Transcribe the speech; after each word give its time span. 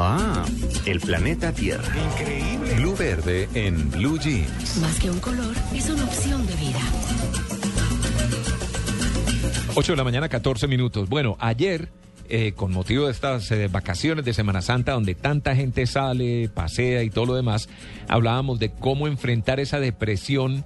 Ah, 0.00 0.46
el 0.86 1.00
planeta 1.00 1.52
Tierra. 1.52 1.92
Increíble. 2.12 2.74
Blue 2.76 2.94
verde 2.96 3.48
en 3.54 3.90
Blue 3.90 4.16
Jeans. 4.16 4.76
Más 4.76 4.96
que 5.00 5.10
un 5.10 5.18
color, 5.18 5.52
es 5.74 5.90
una 5.90 6.04
opción 6.04 6.46
de 6.46 6.54
vida. 6.54 6.78
8 9.74 9.92
de 9.92 9.96
la 9.96 10.04
mañana, 10.04 10.28
14 10.28 10.68
minutos. 10.68 11.08
Bueno, 11.08 11.36
ayer, 11.40 11.88
eh, 12.28 12.52
con 12.52 12.72
motivo 12.72 13.06
de 13.06 13.10
estas 13.10 13.50
eh, 13.50 13.66
vacaciones 13.66 14.24
de 14.24 14.34
Semana 14.34 14.62
Santa, 14.62 14.92
donde 14.92 15.16
tanta 15.16 15.56
gente 15.56 15.84
sale, 15.88 16.48
pasea 16.48 17.02
y 17.02 17.10
todo 17.10 17.26
lo 17.26 17.34
demás, 17.34 17.68
hablábamos 18.06 18.60
de 18.60 18.70
cómo 18.70 19.08
enfrentar 19.08 19.58
esa 19.58 19.80
depresión 19.80 20.64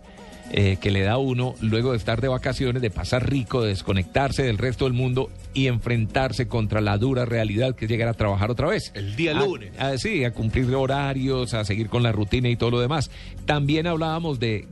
eh, 0.53 0.77
que 0.81 0.91
le 0.91 1.01
da 1.03 1.17
uno 1.19 1.55
luego 1.61 1.93
de 1.93 1.97
estar 1.99 2.21
de 2.21 2.29
vacaciones, 2.29 2.83
de 2.83 2.91
pasar 2.91 3.29
rico, 3.31 3.63
de 3.63 3.71
desconectarse 3.71 4.43
del 4.43 4.59
resto 4.59 4.85
del 4.85 4.93
mundo 4.93 5.31
y 5.55 5.67
enfrentarse 5.67 6.47
contra 6.47 6.81
la 6.81 6.99
dura 6.99 7.25
realidad 7.25 7.75
que 7.75 7.87
es 7.87 7.91
llegar 7.91 8.09
a 8.09 8.15
trabajar 8.15 8.51
otra 8.51 8.69
vez. 8.69 8.93
El 8.95 9.17
día 9.17 9.33
A- 9.37 9.41
lunes. 9.45 9.73
a- 9.81 9.97
sí, 9.99 10.25
a 10.25 10.33
cumplir 10.33 10.73
horarios, 10.75 11.55
a 11.55 11.65
seguir 11.65 11.89
con 11.89 12.03
la 12.03 12.13
rutina 12.13 12.49
y 12.51 12.57
todo 12.57 12.71
lo 12.71 12.81
demás. 12.81 13.11
También 13.47 13.87
hablábamos 13.87 14.39
de 14.41 14.67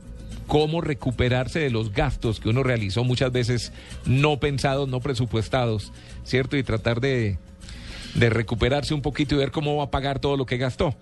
cómo 0.47 0.81
recuperarse 0.81 1.59
de 1.59 1.69
los 1.69 1.93
gastos 1.93 2.39
que 2.39 2.49
uno 2.49 2.61
realizó 2.61 3.03
muchas 3.03 3.31
veces 3.31 3.71
no 4.05 4.39
pensados, 4.39 4.87
no 4.89 4.99
presupuestados, 4.99 5.91
¿cierto? 6.23 6.57
Y 6.57 6.63
tratar 6.63 6.99
de, 7.01 7.37
de 8.15 8.29
recuperarse 8.29 8.93
un 8.93 9.01
poquito 9.01 9.33
y 9.35 9.39
ver 9.39 9.51
cómo 9.51 9.77
va 9.77 9.85
a 9.85 9.91
pagar 9.91 10.19
todo 10.19 10.37
lo 10.37 10.45
que 10.45 10.57
gastó. 10.57 10.93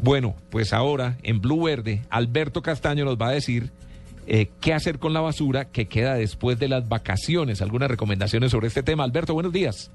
Bueno, 0.00 0.36
pues 0.50 0.72
ahora 0.72 1.16
en 1.22 1.40
Blue 1.40 1.64
Verde, 1.64 2.02
Alberto 2.10 2.62
Castaño 2.62 3.04
nos 3.04 3.16
va 3.16 3.28
a 3.28 3.32
decir 3.32 3.70
eh, 4.26 4.48
qué 4.60 4.72
hacer 4.74 4.98
con 4.98 5.12
la 5.12 5.20
basura 5.20 5.66
que 5.66 5.86
queda 5.86 6.14
después 6.14 6.58
de 6.58 6.68
las 6.68 6.88
vacaciones. 6.88 7.62
Algunas 7.62 7.90
recomendaciones 7.90 8.50
sobre 8.50 8.68
este 8.68 8.82
tema. 8.82 9.04
Alberto, 9.04 9.34
buenos 9.34 9.52
días. 9.52 9.90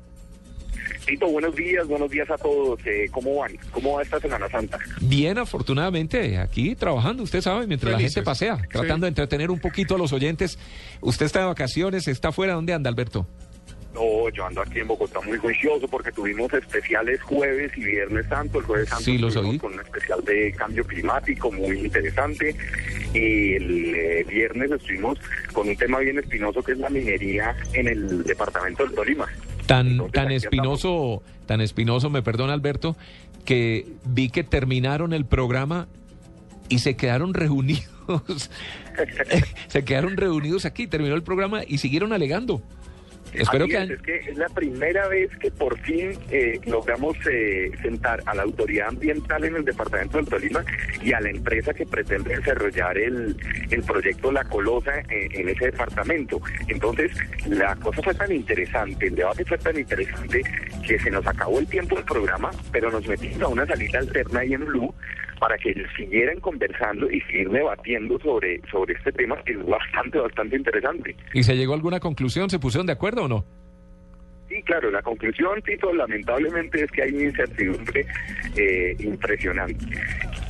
Tito, 1.05 1.27
buenos 1.27 1.55
días, 1.55 1.87
buenos 1.87 2.09
días 2.11 2.29
a 2.29 2.37
todos. 2.37 2.79
Eh, 2.85 3.07
¿Cómo 3.11 3.35
van? 3.37 3.57
¿Cómo 3.71 3.93
va 3.95 4.03
esta 4.03 4.19
Semana 4.19 4.47
Santa? 4.49 4.77
Bien, 5.01 5.37
afortunadamente, 5.37 6.37
aquí 6.37 6.75
trabajando, 6.75 7.23
usted 7.23 7.41
sabe, 7.41 7.65
mientras 7.65 7.91
Felices. 7.93 8.11
la 8.15 8.19
gente 8.21 8.25
pasea, 8.25 8.55
Sí. 8.57 8.67
tratando 8.71 9.05
de 9.05 9.09
entretener 9.09 9.49
un 9.49 9.59
poquito 9.59 9.95
a 9.95 9.97
los 9.97 10.13
oyentes. 10.13 10.59
Usted 11.01 11.25
está 11.25 11.39
de 11.39 11.45
vacaciones, 11.47 12.07
está 12.07 12.31
fuera, 12.31 12.53
¿dónde 12.53 12.73
anda, 12.73 12.89
Alberto? 12.89 13.25
No, 13.93 14.29
yo 14.29 14.45
ando 14.45 14.61
aquí 14.61 14.79
en 14.79 14.87
Bogotá 14.87 15.19
muy 15.21 15.37
juicioso 15.37 15.87
porque 15.87 16.11
tuvimos 16.11 16.51
especiales 16.53 17.21
jueves 17.23 17.71
y 17.75 17.83
viernes 17.83 18.25
santo. 18.27 18.59
El 18.59 18.65
jueves 18.65 18.89
santo 18.89 19.03
Sí, 19.03 19.17
los 19.17 19.35
estuvimos 19.35 19.53
oí. 19.55 19.59
con 19.59 19.73
un 19.73 19.79
especial 19.81 20.23
de 20.23 20.53
cambio 20.53 20.85
climático 20.85 21.51
muy 21.51 21.77
interesante. 21.79 22.55
Y 23.13 23.53
el 23.55 23.95
eh, 23.95 24.25
viernes 24.29 24.71
estuvimos 24.71 25.19
con 25.51 25.67
un 25.67 25.75
tema 25.75 25.99
bien 25.99 26.19
espinoso 26.19 26.63
que 26.63 26.71
es 26.71 26.77
la 26.77 26.89
minería 26.89 27.55
en 27.73 27.87
el 27.89 28.23
departamento 28.23 28.85
del 28.85 28.95
Tolima. 28.95 29.27
Tan, 29.65 29.87
Entonces, 29.87 30.13
tan 30.13 30.31
espinoso, 30.31 31.21
tan 31.45 31.59
espinoso, 31.61 32.09
me 32.09 32.21
perdona, 32.21 32.53
Alberto, 32.53 32.95
que 33.43 33.85
vi 34.05 34.29
que 34.29 34.43
terminaron 34.43 35.11
el 35.13 35.25
programa 35.25 35.87
y 36.69 36.79
se 36.79 36.95
quedaron 36.95 37.33
reunidos. 37.33 37.89
se 39.67 39.83
quedaron 39.83 40.15
reunidos 40.15 40.65
aquí, 40.65 40.87
terminó 40.87 41.15
el 41.15 41.23
programa 41.23 41.61
y 41.67 41.77
siguieron 41.77 42.13
alegando. 42.13 42.61
Espero 43.33 43.63
Así 43.65 43.71
que... 43.73 43.77
es, 43.77 43.81
han- 43.83 43.91
es 43.91 44.01
que 44.01 44.15
es 44.31 44.37
la 44.37 44.49
primera 44.49 45.07
vez 45.07 45.29
que 45.37 45.51
por 45.51 45.77
fin 45.79 46.11
eh, 46.31 46.59
logramos 46.65 47.15
eh, 47.29 47.71
sentar 47.81 48.21
a 48.25 48.35
la 48.35 48.43
autoridad 48.43 48.89
ambiental 48.89 49.43
en 49.45 49.55
el 49.55 49.65
departamento 49.65 50.17
del 50.17 50.27
Tolima 50.27 50.63
y 51.01 51.13
a 51.13 51.21
la 51.21 51.29
empresa 51.29 51.73
que 51.73 51.85
pretende 51.85 52.35
desarrollar 52.35 52.97
el, 52.97 53.37
el 53.69 53.83
proyecto 53.83 54.31
La 54.31 54.43
Colosa 54.43 54.99
eh, 55.09 55.29
en 55.31 55.49
ese 55.49 55.65
departamento. 55.65 56.41
Entonces, 56.67 57.11
la 57.47 57.75
cosa 57.77 58.01
fue 58.01 58.13
tan 58.15 58.31
interesante, 58.31 59.07
el 59.07 59.15
debate 59.15 59.45
fue 59.45 59.57
tan 59.57 59.77
interesante 59.77 60.41
que 60.85 60.99
se 60.99 61.09
nos 61.11 61.25
acabó 61.25 61.59
el 61.59 61.67
tiempo 61.67 61.95
del 61.95 62.05
programa, 62.05 62.51
pero 62.71 62.91
nos 62.91 63.07
metimos 63.07 63.41
a 63.43 63.47
una 63.47 63.65
salida 63.65 63.99
alterna 63.99 64.39
ahí 64.41 64.53
en 64.53 64.65
Blue 64.65 64.93
para 65.41 65.57
que 65.57 65.73
siguieran 65.97 66.39
conversando 66.39 67.09
y 67.09 67.19
seguir 67.21 67.49
debatiendo 67.49 68.19
sobre, 68.19 68.61
sobre 68.69 68.93
este 68.93 69.11
tema 69.11 69.35
que 69.43 69.53
es 69.53 69.65
bastante, 69.65 70.19
bastante 70.19 70.55
interesante. 70.55 71.15
¿Y 71.33 71.41
se 71.41 71.57
llegó 71.57 71.73
a 71.73 71.77
alguna 71.77 71.99
conclusión? 71.99 72.47
¿Se 72.47 72.59
pusieron 72.59 72.85
de 72.85 72.93
acuerdo 72.93 73.23
o 73.23 73.27
no? 73.27 73.43
Sí, 74.47 74.61
claro, 74.61 74.91
la 74.91 75.01
conclusión, 75.01 75.59
Tito, 75.63 75.91
lamentablemente 75.95 76.83
es 76.83 76.91
que 76.91 77.01
hay 77.01 77.13
una 77.13 77.23
incertidumbre 77.23 78.05
eh, 78.55 78.95
impresionante. 78.99 79.83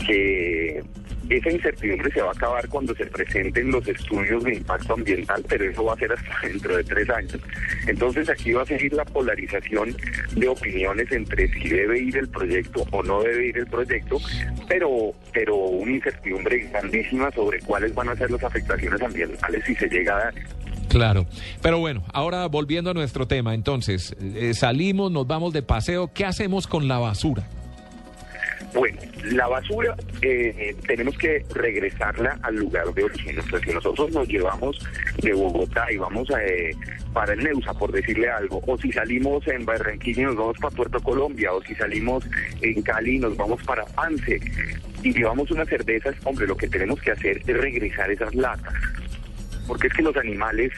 Que 0.06 0.84
esa 1.38 1.52
incertidumbre 1.52 2.12
se 2.12 2.22
va 2.22 2.30
a 2.30 2.34
acabar 2.34 2.68
cuando 2.68 2.96
se 2.96 3.06
presenten 3.06 3.72
los 3.72 3.88
estudios 3.88 4.44
de 4.44 4.56
impacto 4.56 4.94
ambiental, 4.94 5.44
pero 5.48 5.66
eso 5.66 5.84
va 5.84 5.94
a 5.94 5.98
ser 5.98 6.12
hasta 6.12 6.36
dentro 6.48 6.78
de 6.78 6.84
tres 6.84 7.10
años. 7.10 7.40
Entonces 7.88 8.30
aquí 8.30 8.52
va 8.52 8.64
a 8.64 8.66
seguir 8.66 8.94
la 8.94 9.06
polarización 9.06 9.96
de 10.36 10.48
opiniones 10.48 11.12
entre 11.12 11.48
si 11.48 11.70
debe 11.70 12.00
ir 12.00 12.18
el 12.18 12.28
proyecto 12.30 12.86
o 12.92 13.04
no 13.04 13.22
debe 13.24 13.48
ir 13.48 13.58
el 13.58 13.68
proyecto, 13.68 14.18
pero, 14.68 15.14
pero 15.34 15.56
una 15.56 15.92
incertidumbre 15.92 16.58
grandísima 16.72 17.32
sobre 17.32 17.60
cuáles 17.60 17.94
van 17.96 18.10
a 18.10 18.16
ser 18.16 18.32
las 18.32 18.44
afectaciones 18.44 19.02
ambientales 19.02 19.64
si 19.66 19.76
se 19.76 19.88
llega 19.88 20.18
a 20.18 20.24
dar. 20.26 20.34
Claro. 20.90 21.26
Pero 21.62 21.80
bueno, 21.80 22.04
ahora 22.12 22.46
volviendo 22.48 22.92
a 22.92 22.94
nuestro 22.94 23.26
tema, 23.26 23.54
entonces, 23.54 24.14
eh, 24.20 24.54
salimos, 24.54 25.10
nos 25.10 25.26
vamos 25.26 25.54
de 25.54 25.64
paseo, 25.64 26.12
¿qué 26.14 26.26
hacemos 26.26 26.68
con 26.68 26.90
la 26.90 26.98
basura? 26.98 27.48
Bueno, 28.74 28.98
la 29.26 29.48
basura 29.48 29.96
eh, 30.22 30.76
tenemos 30.88 31.18
que 31.18 31.44
regresarla 31.54 32.40
al 32.42 32.56
lugar 32.56 32.94
de 32.94 33.04
origen. 33.04 33.40
O 33.40 33.44
sea, 33.44 33.60
si 33.60 33.72
nosotros 33.72 34.12
nos 34.12 34.28
llevamos 34.28 34.80
de 35.22 35.34
Bogotá 35.34 35.92
y 35.92 35.98
vamos 35.98 36.30
a, 36.32 36.44
eh, 36.44 36.76
para 37.14 37.34
el 37.34 37.44
Neusa, 37.44 37.74
por 37.74 37.92
decirle 37.92 38.30
algo, 38.30 38.62
o 38.66 38.78
si 38.78 38.92
salimos 38.92 39.46
en 39.48 39.66
Barranquilla 39.66 40.22
y 40.22 40.26
nos 40.26 40.38
vamos 40.38 40.58
para 40.60 40.76
Puerto 40.76 41.00
Colombia, 41.02 41.52
o 41.54 41.62
si 41.64 41.76
salimos 41.76 42.24
en 42.62 42.82
Cali 42.82 43.16
y 43.16 43.20
nos 43.20 43.36
vamos 43.36 43.62
para 43.64 43.86
Pance 43.86 44.40
y 45.04 45.14
llevamos 45.14 45.52
unas 45.52 45.68
cervezas, 45.68 46.16
hombre, 46.24 46.48
lo 46.48 46.56
que 46.56 46.68
tenemos 46.68 47.02
que 47.02 47.12
hacer 47.12 47.42
es 47.46 47.58
regresar 47.58 48.10
esas 48.12 48.34
latas. 48.36 48.74
Porque 49.68 49.88
es 49.88 49.94
que 49.94 50.02
los 50.02 50.16
animales 50.16 50.72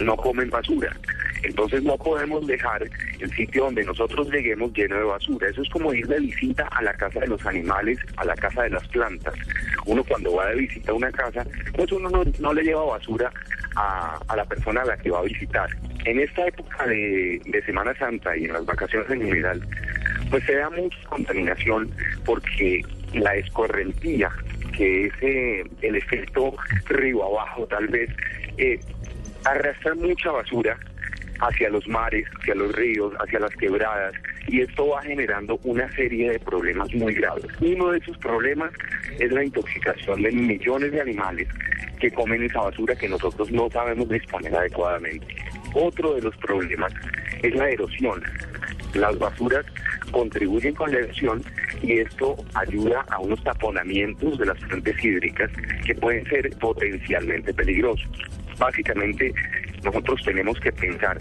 no 0.00 0.16
comen 0.16 0.50
basura. 0.50 0.96
Entonces 1.42 1.82
no 1.82 1.96
podemos 1.96 2.46
dejar 2.46 2.82
el 3.18 3.30
sitio 3.32 3.64
donde 3.64 3.84
nosotros 3.84 4.30
lleguemos 4.30 4.72
lleno 4.72 4.96
de 4.96 5.04
basura. 5.04 5.48
Eso 5.48 5.62
es 5.62 5.68
como 5.70 5.92
ir 5.92 6.06
de 6.06 6.20
visita 6.20 6.66
a 6.68 6.82
la 6.82 6.92
casa 6.94 7.20
de 7.20 7.28
los 7.28 7.44
animales, 7.46 7.98
a 8.16 8.24
la 8.24 8.34
casa 8.34 8.62
de 8.62 8.70
las 8.70 8.86
plantas. 8.88 9.34
Uno 9.86 10.04
cuando 10.04 10.34
va 10.34 10.46
de 10.46 10.56
visita 10.56 10.92
a 10.92 10.94
una 10.94 11.10
casa, 11.10 11.46
pues 11.74 11.90
uno 11.92 12.10
no, 12.38 12.52
le 12.52 12.62
lleva 12.62 12.84
basura 12.84 13.30
a, 13.76 14.18
a 14.28 14.36
la 14.36 14.44
persona 14.44 14.82
a 14.82 14.86
la 14.86 14.96
que 14.96 15.10
va 15.10 15.20
a 15.20 15.22
visitar. 15.22 15.68
En 16.04 16.20
esta 16.20 16.46
época 16.46 16.86
de, 16.86 17.40
de 17.44 17.62
Semana 17.62 17.94
Santa 17.98 18.36
y 18.36 18.44
en 18.44 18.52
las 18.52 18.64
vacaciones 18.64 19.10
en 19.10 19.22
general, 19.22 19.62
pues 20.30 20.44
se 20.44 20.54
da 20.54 20.70
mucha 20.70 20.98
contaminación 21.08 21.90
porque 22.24 22.82
la 23.14 23.34
escorrentía, 23.34 24.30
que 24.76 25.06
es 25.06 25.12
eh, 25.22 25.64
el 25.82 25.96
efecto 25.96 26.54
río 26.86 27.24
abajo 27.24 27.66
tal 27.66 27.88
vez, 27.88 28.10
eh, 28.58 28.78
arrastra 29.44 29.94
mucha 29.94 30.30
basura 30.30 30.78
hacia 31.40 31.70
los 31.70 31.86
mares, 31.88 32.26
hacia 32.40 32.54
los 32.54 32.74
ríos, 32.74 33.12
hacia 33.20 33.40
las 33.40 33.54
quebradas, 33.56 34.12
y 34.48 34.60
esto 34.60 34.88
va 34.88 35.02
generando 35.02 35.58
una 35.64 35.90
serie 35.92 36.30
de 36.30 36.38
problemas 36.38 36.92
muy 36.94 37.14
graves. 37.14 37.46
Uno 37.60 37.90
de 37.90 37.98
esos 37.98 38.16
problemas 38.18 38.72
es 39.18 39.30
la 39.32 39.44
intoxicación 39.44 40.22
de 40.22 40.32
millones 40.32 40.92
de 40.92 41.00
animales 41.00 41.48
que 42.00 42.10
comen 42.10 42.44
esa 42.44 42.60
basura 42.60 42.94
que 42.96 43.08
nosotros 43.08 43.50
no 43.50 43.68
sabemos 43.70 44.08
disponer 44.08 44.54
adecuadamente. 44.54 45.26
Otro 45.74 46.14
de 46.14 46.22
los 46.22 46.36
problemas 46.38 46.92
es 47.42 47.54
la 47.54 47.68
erosión. 47.68 48.22
Las 48.94 49.18
basuras 49.18 49.66
contribuyen 50.10 50.74
con 50.74 50.90
la 50.90 50.98
erosión 50.98 51.42
y 51.82 51.98
esto 51.98 52.36
ayuda 52.54 53.04
a 53.10 53.18
unos 53.18 53.42
taponamientos 53.44 54.38
de 54.38 54.46
las 54.46 54.58
fuentes 54.64 55.04
hídricas 55.04 55.50
que 55.84 55.94
pueden 55.94 56.24
ser 56.26 56.50
potencialmente 56.58 57.52
peligrosos. 57.52 58.08
Básicamente, 58.58 59.32
nosotros 59.84 60.22
tenemos 60.24 60.58
que 60.60 60.72
pensar 60.72 61.18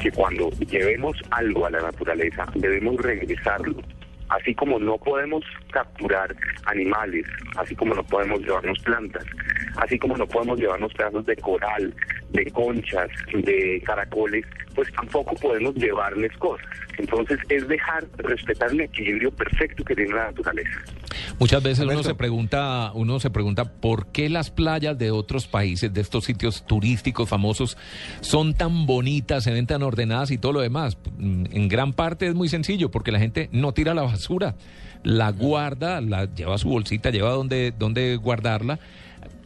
que 0.00 0.10
cuando 0.12 0.50
llevemos 0.50 1.16
algo 1.30 1.66
a 1.66 1.70
la 1.70 1.80
naturaleza, 1.80 2.46
debemos 2.54 2.96
regresarlo. 2.96 3.76
Así 4.28 4.54
como 4.54 4.78
no 4.78 4.98
podemos 4.98 5.42
capturar 5.72 6.34
animales, 6.66 7.24
así 7.56 7.74
como 7.74 7.94
no 7.94 8.04
podemos 8.04 8.40
llevarnos 8.40 8.78
plantas, 8.80 9.24
así 9.76 9.98
como 9.98 10.16
no 10.16 10.26
podemos 10.26 10.60
llevarnos 10.60 10.92
pedazos 10.92 11.24
de 11.24 11.36
coral, 11.36 11.94
de 12.30 12.50
conchas, 12.50 13.08
de 13.32 13.82
caracoles, 13.86 14.44
pues 14.78 14.92
tampoco 14.92 15.34
podemos 15.34 15.74
llevarles 15.74 16.30
cosas. 16.38 16.64
Entonces 16.98 17.36
es 17.48 17.66
dejar, 17.66 18.06
respetar 18.18 18.70
el 18.70 18.82
equilibrio 18.82 19.32
perfecto 19.32 19.82
que 19.82 19.96
tiene 19.96 20.14
la 20.14 20.26
naturaleza. 20.26 20.70
Muchas 21.40 21.60
veces 21.64 21.84
uno 21.84 22.04
se 22.04 22.14
pregunta, 22.14 22.92
uno 22.94 23.18
se 23.18 23.28
pregunta 23.28 23.64
por 23.64 24.06
qué 24.12 24.28
las 24.28 24.52
playas 24.52 24.96
de 24.96 25.10
otros 25.10 25.48
países, 25.48 25.92
de 25.92 26.00
estos 26.00 26.26
sitios 26.26 26.64
turísticos 26.64 27.28
famosos, 27.28 27.76
son 28.20 28.54
tan 28.54 28.86
bonitas, 28.86 29.42
se 29.42 29.50
ven 29.50 29.66
tan 29.66 29.82
ordenadas 29.82 30.30
y 30.30 30.38
todo 30.38 30.52
lo 30.52 30.60
demás. 30.60 30.96
En 31.18 31.66
gran 31.66 31.92
parte 31.92 32.28
es 32.28 32.36
muy 32.36 32.48
sencillo, 32.48 32.88
porque 32.88 33.10
la 33.10 33.18
gente 33.18 33.48
no 33.50 33.74
tira 33.74 33.94
la 33.94 34.02
basura, 34.02 34.54
la 35.02 35.32
guarda, 35.32 36.00
la 36.00 36.32
lleva 36.32 36.54
a 36.54 36.58
su 36.58 36.68
bolsita, 36.68 37.10
lleva 37.10 37.30
donde, 37.30 37.74
donde 37.76 38.14
guardarla, 38.14 38.78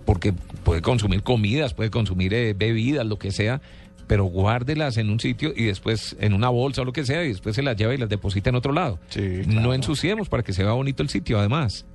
porque 0.05 0.35
puede 0.65 0.83
consumir 0.83 1.23
comidas, 1.23 1.73
puede 1.73 1.89
consumir 1.89 2.35
eh, 2.35 2.53
bebidas, 2.53 3.07
lo 3.07 3.19
que 3.19 3.31
sea, 3.31 3.63
pero 4.13 4.25
guárdelas 4.25 4.99
en 4.99 5.09
un 5.09 5.19
sitio 5.19 5.55
y 5.57 5.65
después 5.65 6.15
en 6.21 6.35
una 6.35 6.51
bolsa 6.51 6.83
o 6.83 6.85
lo 6.85 6.93
que 6.93 7.03
sea 7.03 7.25
y 7.25 7.29
después 7.29 7.57
se 7.57 7.63
las 7.63 7.79
lleva 7.79 7.95
y 7.95 7.97
las 7.97 8.11
deposita 8.11 8.51
en 8.51 8.57
otro 8.57 8.75
lado. 8.75 8.99
Sí, 9.09 9.41
No 9.47 9.73
ensuciemos 9.73 10.29
para 10.29 10.43
que 10.43 10.53
se 10.53 10.63
vea 10.63 10.73
bonito 10.73 11.03
el 11.03 11.09
sitio, 11.09 11.39
además. 11.39 11.87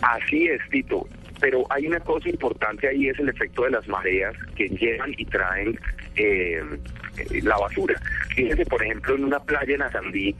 Así 0.00 0.46
es, 0.46 0.62
Tito. 0.70 1.06
Pero 1.42 1.66
hay 1.68 1.86
una 1.88 2.00
cosa 2.00 2.30
importante 2.30 2.88
ahí, 2.88 3.08
es 3.08 3.18
el 3.18 3.28
efecto 3.28 3.64
de 3.64 3.72
las 3.72 3.86
mareas 3.86 4.34
que 4.56 4.66
llevan 4.66 5.12
y 5.18 5.26
traen 5.26 5.78
eh, 6.16 6.62
eh, 7.18 7.42
la 7.42 7.58
basura. 7.58 8.00
Fíjense, 8.34 8.64
por 8.64 8.82
ejemplo, 8.82 9.14
en 9.14 9.24
una 9.24 9.40
playa 9.40 9.74
en 9.74 9.82
Acandí, 9.82 10.34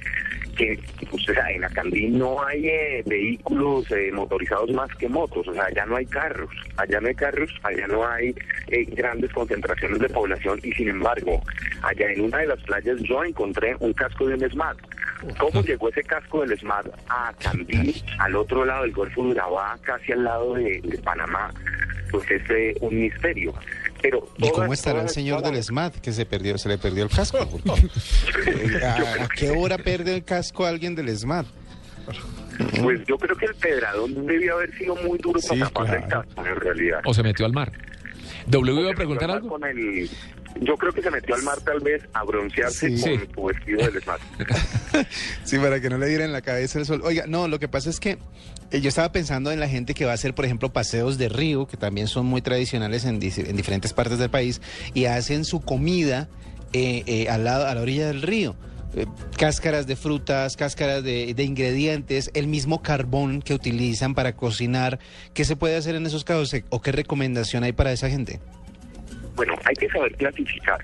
que 0.55 0.79
pues, 1.11 1.29
o 1.29 1.35
sea, 1.35 1.51
en 1.51 1.65
Acandí 1.65 2.09
no 2.09 2.45
hay 2.45 2.69
eh, 2.69 3.03
vehículos 3.07 3.91
eh, 3.91 4.11
motorizados 4.13 4.71
más 4.73 4.91
que 4.97 5.09
motos, 5.09 5.47
o 5.49 5.55
sea, 5.55 5.65
allá 5.65 5.87
no 5.87 5.97
hay 5.97 6.07
carros, 6.07 6.51
allá 6.77 7.01
no 7.01 7.09
hay 7.09 7.15
carros, 7.15 7.51
allá 7.63 7.87
no 7.87 8.07
hay 8.07 8.35
eh, 8.69 8.85
grandes 8.85 9.33
concentraciones 9.33 9.99
de 9.99 10.09
población 10.09 10.61
y 10.63 10.73
sin 10.73 10.89
embargo, 10.89 11.43
allá 11.83 12.11
en 12.11 12.23
una 12.23 12.39
de 12.39 12.47
las 12.47 12.61
playas 12.63 13.01
yo 13.03 13.25
encontré 13.25 13.77
un 13.81 13.93
casco 13.93 14.27
de 14.27 14.35
un 14.35 14.51
SMAT. 14.51 14.77
¿Cómo 15.39 15.63
llegó 15.63 15.89
ese 15.89 16.03
casco 16.03 16.45
del 16.45 16.59
SMAT 16.59 16.87
a 17.09 17.33
Candí, 17.39 18.03
al 18.19 18.37
otro 18.37 18.65
lado 18.65 18.83
del 18.83 18.93
Golfo 18.93 19.23
de 19.23 19.31
Urabá, 19.31 19.79
casi 19.83 20.13
al 20.13 20.25
lado 20.25 20.55
de, 20.55 20.81
de 20.83 20.99
Panamá? 20.99 21.53
Pues 22.11 22.31
es 22.31 22.43
eh, 22.51 22.75
un 22.81 23.01
misterio. 23.01 23.55
Pero 24.05 24.29
¿Y 24.37 24.43
cómo 24.51 24.53
todas- 24.67 24.73
estará 24.79 25.01
el 25.03 25.09
señor 25.09 25.39
todas- 25.39 25.53
del 25.55 25.65
SMAT 25.65 25.95
que 25.97 26.13
se 26.13 26.27
perdió, 26.27 26.59
se 26.59 26.69
le 26.69 26.77
perdió 26.77 27.05
el 27.05 27.09
casco? 27.11 27.39
Eh, 28.47 28.85
¿a, 28.85 29.25
a 29.25 29.29
qué 29.29 29.51
hora 29.51 29.79
pierde 29.79 30.15
el 30.15 30.25
casco 30.25 30.67
alguien 30.67 30.95
del 30.95 31.09
SMAT? 31.17 31.47
Pues 32.83 33.01
yo 33.07 33.17
creo 33.17 33.35
que 33.37 33.47
el 33.47 33.55
Pedradón 33.55 34.27
debió 34.27 34.55
haber 34.57 34.77
sido 34.77 34.95
muy 34.97 35.19
duro 35.19 35.41
Sí, 35.41 35.49
para 35.49 35.71
tapar 35.71 35.95
el 35.97 36.09
casco, 36.09 36.47
en 36.47 36.57
realidad. 36.61 37.01
O 37.07 37.15
se 37.15 37.23
metió 37.23 37.47
al 37.47 37.53
mar. 37.53 37.73
W 38.47 38.81
iba 38.83 38.91
a 38.91 38.95
preguntar 38.95 39.31
algo. 39.31 39.59
mar 39.59 39.71
con 39.71 39.71
el- 39.79 40.11
yo 40.61 40.77
creo 40.77 40.93
que 40.93 41.03
se 41.03 41.11
metió 41.11 41.35
al 41.35 41.43
mar 41.43 41.59
tal 41.61 41.81
vez 41.81 42.03
a 42.13 42.25
broncearse 42.25 42.97
Sí. 42.97 43.19
con 43.19 43.35
su 43.35 43.45
vestido 43.45 43.91
del 43.91 44.03
SMAT. 44.03 44.21
Sí, 45.45 45.59
para 45.59 45.81
que 45.81 45.91
no 45.91 45.99
le 45.99 46.07
diera 46.07 46.25
en 46.25 46.33
la 46.33 46.41
cabeza 46.43 46.79
el 46.79 46.87
sol. 46.87 47.03
Oiga, 47.05 47.25
no, 47.27 47.49
lo 47.49 47.59
que 47.59 47.69
pasa 47.69 47.91
es 47.91 47.99
que 48.01 48.19
eh, 48.71 48.81
yo 48.81 48.89
estaba 48.89 49.11
pensando 49.13 49.51
en 49.51 49.61
la 49.61 49.69
gente 49.69 49.95
que 49.95 50.05
va 50.05 50.13
a 50.13 50.15
hacer, 50.15 50.35
por 50.35 50.45
ejemplo, 50.45 50.73
paseos 50.73 51.19
de 51.19 51.29
río, 51.29 51.67
que 51.67 51.77
también 51.77 52.07
son 52.07 52.27
muy 52.27 52.43
tradicionales 52.43 53.05
en, 53.05 53.19
diferentes 53.19 53.93
partes 53.93 54.19
del 54.19 54.31
país, 54.31 54.61
y 54.95 55.07
hacen 55.07 55.45
su 55.45 55.61
comida 55.61 56.29
eh, 56.73 57.03
eh, 57.07 57.29
al 57.29 57.45
lado, 57.45 57.67
a 57.67 57.75
la 57.75 57.81
orilla 57.81 58.07
del 58.07 58.23
río. 58.23 58.57
Eh, 58.97 59.07
cáscaras 59.37 59.89
de 59.89 59.97
frutas, 59.97 60.57
cáscaras 60.57 61.03
de, 61.03 61.35
de 61.35 61.43
ingredientes, 61.43 62.31
el 62.35 62.47
mismo 62.47 62.81
carbón 62.81 63.43
que 63.43 63.53
utilizan 63.53 64.15
para 64.15 64.37
cocinar. 64.37 65.01
¿Qué 65.35 65.45
se 65.45 65.57
puede 65.57 65.77
hacer 65.77 65.97
en 65.97 66.07
esos 66.07 66.23
casos 66.23 66.55
o 66.71 66.81
qué 66.81 66.93
recomendación 66.93 67.65
hay 67.65 67.73
para 67.73 67.93
esa 67.93 68.09
gente? 68.09 68.41
Bueno, 69.35 69.55
hay 69.65 69.75
que 69.75 69.89
saber 69.89 70.13
clasificar. 70.17 70.79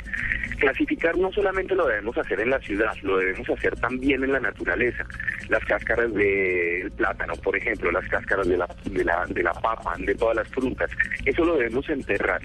Clasificar 0.59 1.17
no 1.17 1.33
solamente 1.33 1.75
lo 1.75 1.87
debemos 1.87 2.19
hacer 2.19 2.39
en 2.41 2.51
la 2.51 2.59
ciudad, 2.61 2.93
lo 3.03 3.17
debemos 3.17 3.49
hacer 3.49 3.75
también 3.81 4.23
en 4.25 4.33
la 4.33 4.41
naturaleza. 4.41 5.07
Las 5.49 5.65
cáscaras 5.65 6.13
del 6.13 6.91
plátano, 6.93 7.33
por 7.37 7.57
ejemplo, 7.57 7.91
las 7.91 8.07
cáscaras 8.09 8.47
de 8.47 8.59
la, 8.59 8.69
de 8.85 9.05
la, 9.05 9.25
de 9.27 9.43
la 9.43 9.53
papa, 9.55 9.95
de 9.99 10.15
todas 10.15 10.37
las 10.37 10.49
frutas, 10.49 10.91
eso 11.25 11.45
lo 11.45 11.57
debemos 11.57 11.89
enterrar, 11.89 12.43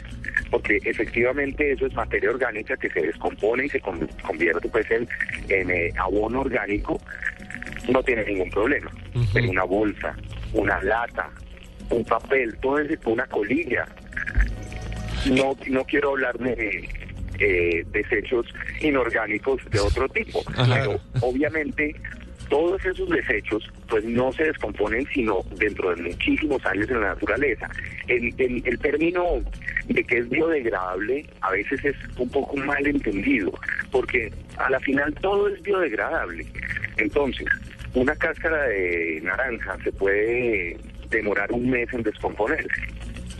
porque 0.49 0.77
efectivamente 0.85 1.71
eso 1.73 1.87
es 1.87 1.93
materia 1.93 2.29
orgánica 2.29 2.77
que 2.77 2.89
se 2.89 3.01
descompone 3.01 3.65
y 3.65 3.69
se 3.69 3.81
con- 3.81 4.07
convierte 4.25 4.69
pues 4.69 4.89
en, 4.91 5.07
en 5.49 5.69
eh, 5.71 5.91
abono 5.97 6.41
orgánico, 6.41 7.01
no 7.89 8.01
tiene 8.01 8.23
ningún 8.25 8.49
problema. 8.49 8.89
Pero 9.33 9.49
una 9.49 9.63
bolsa, 9.65 10.15
una 10.53 10.81
lata, 10.81 11.29
un 11.89 12.05
papel, 12.05 12.55
todo 12.61 12.79
eso, 12.79 13.09
una 13.09 13.25
colilla, 13.27 13.85
no, 15.25 15.57
no 15.67 15.83
quiero 15.85 16.11
hablar 16.11 16.37
de 16.37 16.89
eh, 17.39 17.85
desechos 17.91 18.45
inorgánicos 18.81 19.61
de 19.69 19.79
otro 19.79 20.07
tipo, 20.09 20.43
pero 20.55 20.99
obviamente 21.21 21.95
todos 22.49 22.83
esos 22.85 23.09
desechos 23.09 23.67
pues 23.87 24.05
no 24.05 24.31
se 24.31 24.45
descomponen 24.45 25.05
sino 25.13 25.41
dentro 25.57 25.95
de 25.95 26.03
muchísimos 26.03 26.63
años 26.65 26.89
en 26.89 27.01
la 27.01 27.07
naturaleza. 27.09 27.69
El, 28.07 28.33
el, 28.37 28.61
el 28.65 28.79
término 28.79 29.23
de 29.87 30.03
que 30.03 30.19
es 30.19 30.29
biodegradable 30.29 31.25
a 31.41 31.51
veces 31.51 31.83
es 31.83 31.95
un 32.17 32.29
poco 32.29 32.55
mal 32.57 32.85
entendido, 32.85 33.51
porque 33.91 34.31
a 34.57 34.69
la 34.69 34.79
final 34.79 35.13
todo 35.15 35.49
es 35.49 35.61
biodegradable. 35.61 36.45
Entonces, 36.97 37.47
una 37.93 38.15
cáscara 38.15 38.63
de 38.67 39.21
naranja 39.23 39.77
se 39.83 39.91
puede 39.91 40.77
demorar 41.09 41.51
un 41.51 41.69
mes 41.69 41.91
en 41.93 42.03
descomponerse 42.03 42.69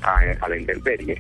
a, 0.06 0.50
la 0.50 0.57
intemperie. 0.57 1.18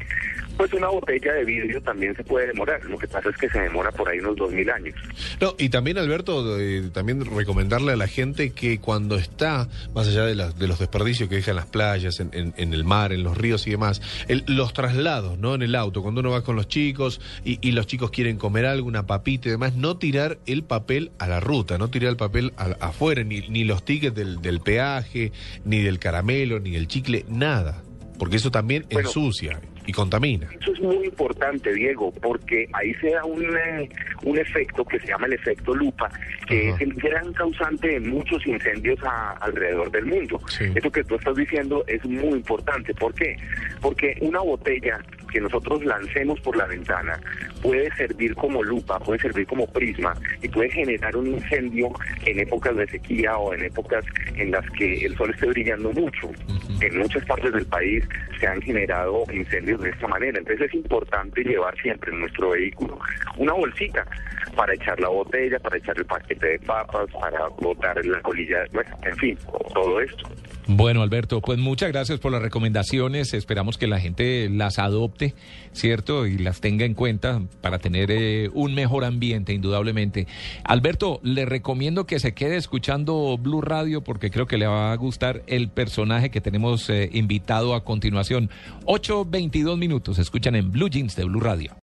Pues 0.57 0.71
una 0.71 0.87
botella 0.87 1.33
de 1.33 1.43
vidrio 1.43 1.81
también 1.81 2.15
se 2.15 2.23
puede 2.23 2.47
demorar. 2.47 2.81
Lo 2.85 2.97
que 2.97 3.07
pasa 3.09 3.29
es 3.29 3.35
que 3.35 3.49
se 3.49 3.59
demora 3.59 3.91
por 3.91 4.07
ahí 4.07 4.19
unos 4.19 4.37
dos 4.37 4.53
mil 4.53 4.69
años. 4.69 4.95
No, 5.41 5.53
y 5.57 5.67
también, 5.67 5.97
Alberto, 5.97 6.57
eh, 6.57 6.89
también 6.93 7.25
recomendarle 7.25 7.91
a 7.91 7.95
la 7.97 8.07
gente 8.07 8.51
que 8.53 8.79
cuando 8.79 9.17
está, 9.17 9.67
más 9.93 10.07
allá 10.07 10.25
de, 10.25 10.33
las- 10.35 10.57
de 10.57 10.67
los 10.69 10.79
desperdicios 10.79 11.27
que 11.27 11.35
dejan 11.35 11.57
las 11.57 11.65
playas, 11.65 12.21
en 12.21 12.53
el 12.73 12.83
mar, 12.85 13.11
en 13.11 13.23
los 13.23 13.37
ríos 13.37 13.67
y 13.67 13.71
demás, 13.71 14.01
el- 14.29 14.45
los 14.47 14.71
traslados, 14.71 15.37
¿no? 15.37 15.55
En 15.55 15.61
el 15.61 15.75
auto, 15.75 16.01
cuando 16.01 16.21
uno 16.21 16.29
va 16.31 16.43
con 16.43 16.55
los 16.55 16.69
chicos 16.69 17.19
y, 17.43 17.59
y 17.67 17.73
los 17.73 17.85
chicos 17.85 18.09
quieren 18.11 18.37
comer 18.37 18.65
algo, 18.65 18.87
una 18.87 19.05
papita 19.05 19.49
y 19.49 19.51
demás, 19.51 19.75
no 19.75 19.97
tirar 19.97 20.37
el 20.45 20.63
papel 20.63 21.11
a 21.19 21.27
la 21.27 21.41
ruta, 21.41 21.77
no 21.77 21.89
tirar 21.89 22.11
el 22.11 22.17
papel 22.17 22.53
a- 22.55 22.77
afuera, 22.79 23.23
ni, 23.25 23.41
ni 23.49 23.65
los 23.65 23.83
tickets 23.83 24.15
del, 24.15 24.41
del 24.41 24.61
peaje, 24.61 25.33
ni 25.65 25.81
del 25.81 25.99
caramelo, 25.99 26.61
ni 26.61 26.71
del 26.71 26.87
chicle, 26.87 27.25
nada. 27.27 27.81
Porque 28.17 28.37
eso 28.37 28.49
también 28.51 28.85
Bueno. 28.91 29.07
ensucia 29.07 29.59
y 29.87 29.91
contamina. 29.91 30.47
Eso 30.59 30.71
es 30.73 30.79
muy 30.79 31.05
importante, 31.05 31.71
Diego, 31.73 32.11
porque 32.21 32.67
ahí 32.73 32.93
se 32.95 33.11
da 33.11 33.23
un, 33.25 33.43
eh, 33.43 33.89
un 34.23 34.37
efecto 34.37 34.83
que 34.85 34.99
se 34.99 35.07
llama 35.07 35.27
el 35.27 35.33
efecto 35.33 35.75
lupa, 35.75 36.09
que 36.47 36.69
Ajá. 36.69 36.75
es 36.75 36.81
el 36.81 36.93
gran 36.95 37.31
causante 37.33 37.87
de 37.89 37.99
muchos 37.99 38.45
incendios 38.47 38.97
a- 39.03 39.33
alrededor 39.41 39.91
del 39.91 40.05
mundo. 40.05 40.39
Sí. 40.47 40.65
Eso 40.73 40.89
que 40.91 41.03
tú 41.03 41.15
estás 41.15 41.35
diciendo 41.35 41.83
es 41.87 42.03
muy 42.05 42.33
importante. 42.39 42.93
¿Por 42.95 43.13
qué? 43.13 43.35
Porque 43.81 44.17
una 44.21 44.39
botella 44.39 44.99
que 45.35 45.41
nosotros 45.41 45.83
lancemos 45.83 46.39
por 46.39 46.55
la 46.55 46.65
ventana 46.65 47.19
puede 47.61 47.93
servir 47.97 48.33
como 48.35 48.63
lupa, 48.63 48.97
puede 48.99 49.19
servir 49.19 49.45
como 49.45 49.67
prisma 49.67 50.13
y 50.41 50.47
puede 50.47 50.69
generar 50.69 51.13
un 51.17 51.27
incendio 51.27 51.89
en 52.25 52.39
épocas 52.39 52.73
de 52.77 52.87
sequía 52.87 53.37
o 53.37 53.53
en 53.53 53.65
épocas 53.65 54.05
en 54.37 54.51
las 54.51 54.63
que 54.71 55.05
el 55.05 55.13
sol 55.17 55.31
esté 55.31 55.47
brillando 55.47 55.91
mucho. 55.91 56.31
En 56.79 56.99
muchas 56.99 57.25
partes 57.25 57.51
del 57.51 57.65
país 57.65 58.05
se 58.39 58.47
han 58.47 58.61
generado 58.61 59.25
incendios 59.33 59.81
de 59.81 59.89
esta 59.89 60.07
manera. 60.07 60.39
Entonces 60.39 60.67
es 60.67 60.73
importante 60.73 61.43
llevar 61.43 61.75
siempre 61.81 62.13
en 62.13 62.21
nuestro 62.21 62.51
vehículo 62.51 62.97
una 63.37 63.51
bolsita 63.51 64.05
para 64.55 64.73
echar 64.73 64.97
la 65.01 65.09
botella, 65.09 65.59
para 65.59 65.75
echar 65.75 65.97
el 65.97 66.05
paquete 66.05 66.47
de 66.47 66.59
papas, 66.59 67.07
para 67.19 67.49
botar 67.59 68.05
la 68.05 68.21
colilla, 68.21 68.63
bueno, 68.71 68.97
en 69.03 69.17
fin, 69.17 69.37
todo 69.73 69.99
esto. 69.99 70.29
Bueno, 70.67 71.03
Alberto, 71.03 71.41
pues 71.41 71.59
muchas 71.59 71.91
gracias 71.91 72.19
por 72.19 72.31
las 72.31 72.41
recomendaciones. 72.41 73.35
Esperamos 73.35 73.77
que 73.77 73.85
la 73.85 73.99
gente 73.99 74.49
las 74.49 74.79
adopte, 74.79 75.35
¿cierto? 75.73 76.25
Y 76.25 76.39
las 76.39 76.59
tenga 76.59 76.85
en 76.85 76.95
cuenta 76.95 77.43
para 77.61 77.77
tener 77.77 78.09
eh, 78.09 78.49
un 78.51 78.73
mejor 78.73 79.05
ambiente, 79.05 79.53
indudablemente. 79.53 80.25
Alberto, 80.63 81.19
le 81.21 81.45
recomiendo 81.45 82.07
que 82.07 82.19
se 82.19 82.33
quede 82.33 82.55
escuchando 82.55 83.37
Blue 83.37 83.61
Radio 83.61 84.03
porque 84.03 84.31
creo 84.31 84.47
que 84.47 84.57
le 84.57 84.65
va 84.65 84.91
a 84.91 84.95
gustar 84.95 85.43
el 85.45 85.69
personaje 85.69 86.31
que 86.31 86.41
tenemos 86.41 86.89
eh, 86.89 87.11
invitado 87.13 87.75
a 87.75 87.83
continuación. 87.83 88.49
8.22 88.85 89.77
minutos, 89.77 90.17
escuchan 90.17 90.55
en 90.55 90.71
Blue 90.71 90.89
Jeans 90.89 91.15
de 91.15 91.25
Blue 91.25 91.41
Radio. 91.41 91.71